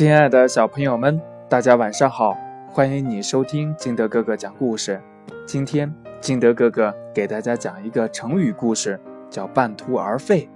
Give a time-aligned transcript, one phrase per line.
[0.00, 2.34] 亲爱的小朋友们，大家晚上好！
[2.70, 4.98] 欢迎你收听金德哥哥讲故事。
[5.44, 10.48] 今天金德哥哥给大家讲一个成语故事，叫“半途而废”。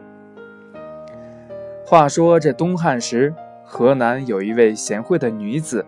[1.85, 5.85] 话说这东汉时，河南有一位贤惠的女子，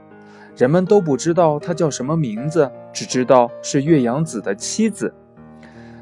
[0.54, 5.14] 人们都不知道她叫什么名字，只知道是岳阳子的妻子。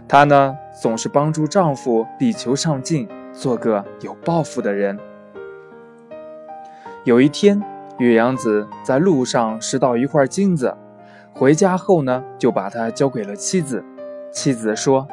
[0.08, 4.98] 她呢，总是帮助丈夫力求上进，做个有抱负的人。
[7.04, 7.62] 有一天，
[7.98, 10.74] 岳阳子在路上拾到一块金子，
[11.34, 13.84] 回家后呢，就把它交给了妻子。
[14.32, 15.06] 妻子说：“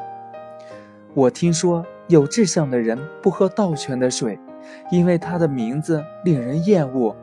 [1.13, 4.39] 我听说有志向的人不喝倒泉的水，
[4.89, 7.13] 因为他的名字令人厌恶；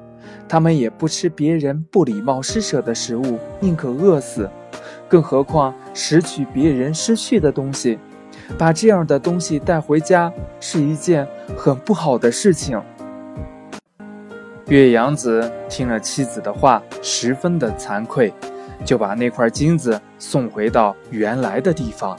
[0.46, 4.51] 他们也不吃别人不礼貌施舍的食物，宁可饿死。
[5.09, 7.98] 更何况拾取别人失去的东西，
[8.59, 11.27] 把这样的东西带回家，是一件
[11.57, 12.79] 很不好的事情。”
[14.69, 18.30] 岳阳子听了妻子的话，十分的惭愧，
[18.85, 22.15] 就把那块金子送回到原来的地方。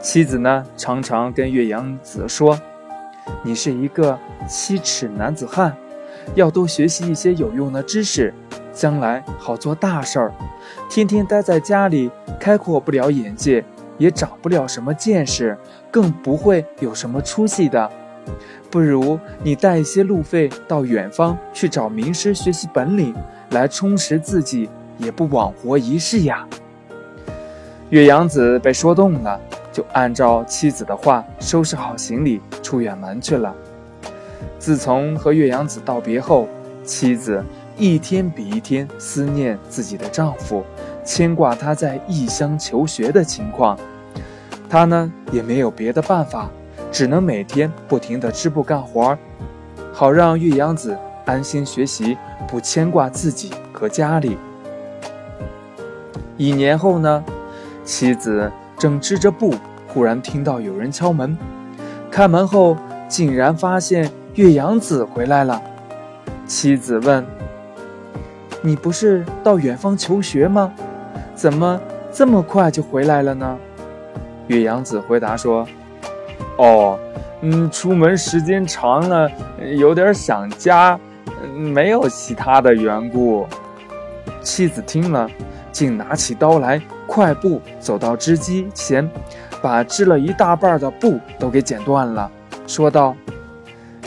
[0.00, 2.58] 妻子呢，常常跟岳阳子说
[3.44, 5.76] ：“你是一个七尺男子汉，
[6.34, 8.32] 要多学习一些有用的知识，
[8.72, 10.32] 将来好做大事儿。
[10.88, 13.62] 天天待在家里，开阔不了眼界，
[13.98, 15.58] 也长不了什么见识，
[15.90, 17.90] 更不会有什么出息的。”
[18.70, 23.14] 不如你带一些路费到远方去找名师学习本领，
[23.50, 26.46] 来充实自己，也不枉活一世呀。
[27.90, 29.40] 岳阳子被说动了，
[29.72, 33.54] 就按照妻子的话收拾好行李，出远门去了。
[34.58, 36.46] 自从和岳阳子道别后，
[36.84, 37.42] 妻子
[37.76, 40.62] 一天比一天思念自己的丈夫，
[41.04, 43.78] 牵挂他在异乡求学的情况。
[44.68, 46.50] 她呢，也没有别的办法。
[46.90, 49.18] 只能每天不停地织布干活儿，
[49.92, 52.16] 好让岳阳子安心学习，
[52.48, 54.36] 不牵挂自己和家里。
[56.36, 57.22] 一年后呢，
[57.84, 59.54] 妻子正织着布，
[59.86, 61.36] 忽然听到有人敲门。
[62.10, 62.76] 开门后，
[63.06, 65.60] 竟然发现岳阳子回来了。
[66.46, 67.24] 妻子问
[68.62, 70.72] ：“你不是到远方求学吗？
[71.34, 71.80] 怎么
[72.12, 73.58] 这么快就回来了呢？”
[74.48, 75.66] 岳阳子回答说。
[76.58, 76.98] 哦，
[77.40, 79.30] 嗯，出门时间长了，
[79.78, 80.98] 有点想家，
[81.54, 83.46] 没有其他的缘故。
[84.42, 85.28] 妻子听了，
[85.70, 89.08] 竟拿起刀来，快步走到织机前，
[89.62, 92.30] 把织了一大半的布都给剪断了，
[92.66, 93.14] 说道：“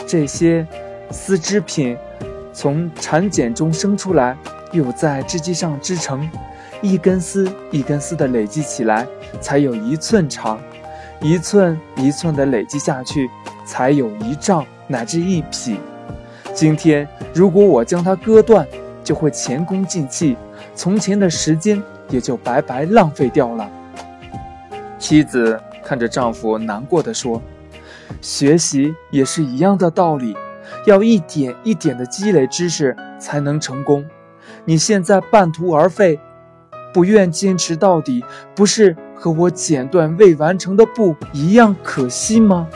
[0.06, 0.66] 这些
[1.10, 1.96] 丝织品
[2.52, 4.36] 从蚕茧中生出来，
[4.72, 6.28] 又在织机上织成，
[6.82, 9.06] 一根丝一根丝的累积起来，
[9.40, 10.60] 才有一寸长。”
[11.22, 13.30] 一寸一寸的累积下去，
[13.64, 15.78] 才有一丈乃至一匹。
[16.52, 18.66] 今天如果我将它割断，
[19.04, 20.36] 就会前功尽弃，
[20.74, 23.70] 从前的时间也就白白浪费掉了。
[24.98, 27.40] 妻子看着丈夫难过的说
[28.20, 30.36] ：“学习也是一样的道理，
[30.86, 34.04] 要一点一点的积累知识才能成功。
[34.64, 36.18] 你现在半途而废。”
[36.94, 38.22] 不愿坚持到底，
[38.54, 42.66] 不是和我剪断未完成的布一样可惜吗？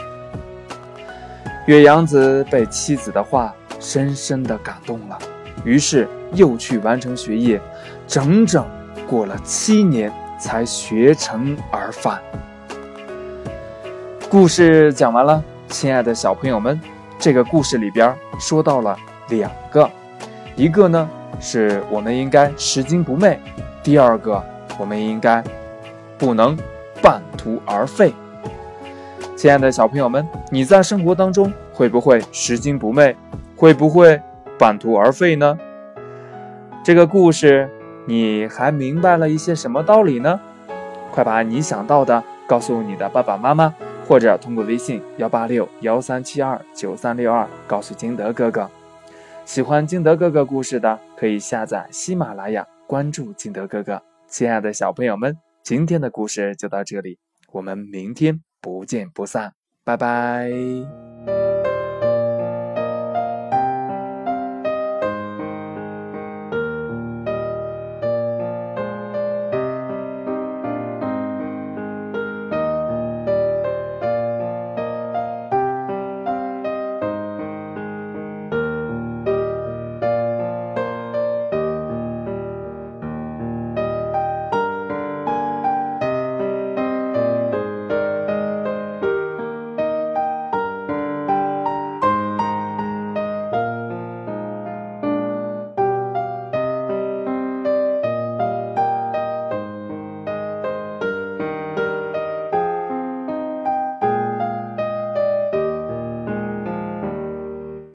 [1.66, 5.18] 岳阳子被妻子的话深深的感动了，
[5.64, 7.60] 于是又去完成学业，
[8.06, 8.64] 整整
[9.08, 12.20] 过了七年才学成而返。
[14.30, 16.80] 故事讲完了，亲爱的小朋友们，
[17.18, 18.96] 这个故事里边说到了
[19.30, 19.90] 两个，
[20.54, 23.36] 一个呢是我们应该拾金不昧。
[23.82, 24.40] 第二个，
[24.78, 25.42] 我们应该
[26.18, 26.56] 不能
[27.02, 28.12] 半途而废。
[29.36, 33.14] 亲爱的小朋友们，你在生活当中会不会拾金不昧？
[33.54, 34.20] 会不会
[34.58, 35.58] 半途而废呢？
[36.82, 37.68] 这个故事
[38.06, 40.40] 你还明白了一些什么道理呢？
[41.10, 43.74] 快把你想到的告诉你的爸爸妈妈，
[44.06, 48.70] 或者通过微信幺八六幺三七二九三六二告诉金德哥哥。
[49.44, 52.66] 喜欢金德哥哥故事的，可以下载喜马拉雅。
[52.86, 57.18] 关注金德哥哥，亲爱的小朋友们，今天的故事就到这里，
[57.50, 59.52] 我们明天不见不散，
[59.82, 60.48] 拜拜。